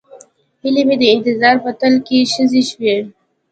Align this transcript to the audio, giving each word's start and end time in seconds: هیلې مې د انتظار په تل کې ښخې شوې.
هیلې 0.61 0.83
مې 0.87 0.95
د 1.01 1.03
انتظار 1.13 1.55
په 1.63 1.71
تل 1.79 1.93
کې 2.05 2.17
ښخې 2.31 2.61
شوې. 2.71 2.95